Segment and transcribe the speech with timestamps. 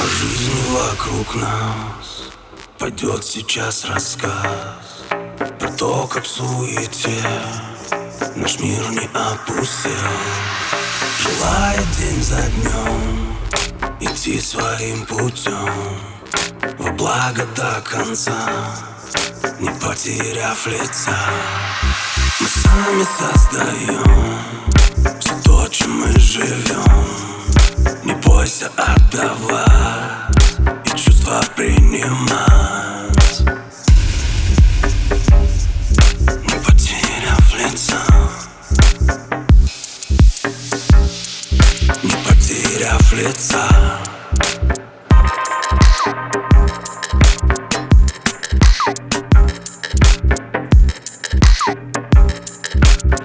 [0.00, 2.22] О жизни вокруг нас.
[2.78, 5.04] Пойдет сейчас рассказ.
[5.58, 7.22] Про то, как в суете
[8.34, 9.92] Наш мир не опустел.
[11.18, 13.36] Желая день за днем
[14.00, 16.00] Идти своим путем.
[16.78, 18.74] Во благо до конца
[19.58, 21.18] Не потеряв лица.
[22.40, 24.59] Мы сами создаем
[42.80, 43.68] потеряв лица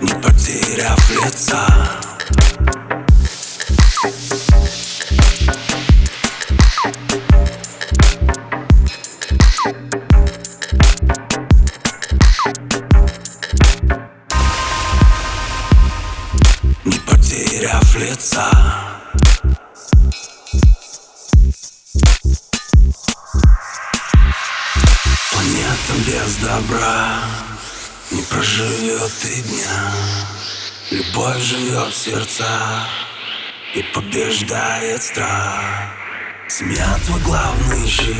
[0.01, 1.67] Не потеряв лица
[16.85, 18.84] Не потеряв лица
[25.99, 27.19] без добра
[28.11, 29.91] Не проживет и дня.
[30.91, 32.87] Любовь живет в сердцах
[33.73, 35.63] И побеждает страх.
[36.47, 38.15] Семья твой главный щит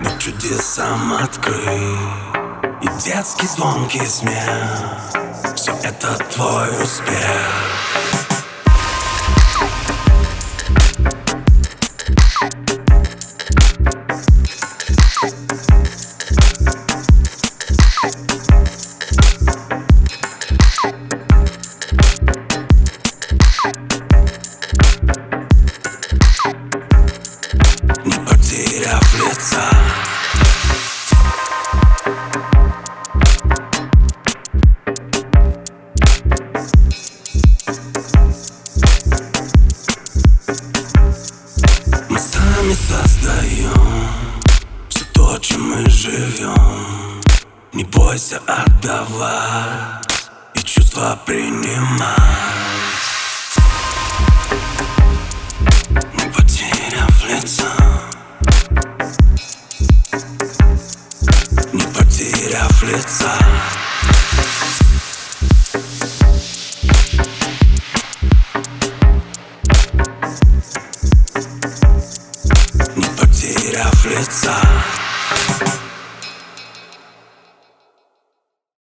[0.00, 1.98] Быть чудесам открыт.
[2.82, 4.80] И детский звонкий смех
[5.56, 8.31] Все это твой успех
[42.08, 44.08] Мы сами создаем
[44.88, 47.20] Все то, чем мы живем
[47.72, 50.06] Не бойся отдавать
[50.54, 52.16] И чувства принимать.
[56.14, 57.72] Не потеряв лица
[61.72, 63.36] Не потеряв лица
[73.82, 74.62] потеряв лица